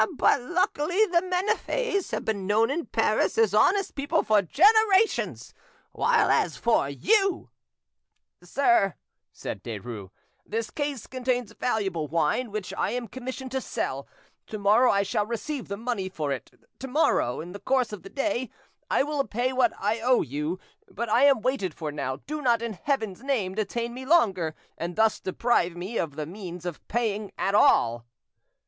But 0.13 0.41
luckily 0.41 1.05
the 1.05 1.21
Maniffets 1.21 2.09
have 2.09 2.25
been 2.25 2.47
known 2.47 2.71
in 2.71 2.87
Paris 2.87 3.37
as 3.37 3.53
honest 3.53 3.93
people 3.93 4.23
for 4.23 4.41
generations, 4.41 5.53
while 5.91 6.31
as 6.31 6.57
for 6.57 6.89
you——" 6.89 7.51
"Sir," 8.41 8.95
said 9.31 9.61
Derues, 9.63 10.09
"this 10.43 10.71
case 10.71 11.05
contains 11.05 11.51
valuable 11.53 12.07
wine 12.07 12.49
which 12.49 12.73
I 12.73 12.89
am 12.89 13.07
commissioned 13.07 13.51
to 13.51 13.61
sell. 13.61 14.07
To 14.47 14.57
morrow 14.57 14.89
I 14.91 15.03
shall 15.03 15.27
receive 15.27 15.67
the 15.67 15.77
money 15.77 16.09
for 16.09 16.31
it; 16.31 16.49
to 16.79 16.87
morrow, 16.87 17.39
in 17.39 17.51
the 17.51 17.59
course 17.59 17.93
of 17.93 18.01
the 18.01 18.09
day, 18.09 18.49
I 18.89 19.03
will 19.03 19.27
pay 19.27 19.53
what 19.53 19.71
I 19.79 19.99
owe 19.99 20.23
you. 20.23 20.59
But 20.89 21.09
I 21.09 21.25
am 21.25 21.41
waited 21.41 21.75
for 21.75 21.91
now, 21.91 22.15
do 22.15 22.41
not 22.41 22.63
in 22.63 22.73
Heaven's 22.73 23.21
name 23.21 23.53
detain 23.53 23.93
me 23.93 24.07
longer, 24.07 24.55
and 24.79 24.95
thus 24.95 25.19
deprive 25.19 25.77
me 25.77 25.99
of 25.99 26.15
the 26.15 26.25
means 26.25 26.65
of 26.65 26.87
paying 26.87 27.31
at 27.37 27.53
all." 27.53 28.07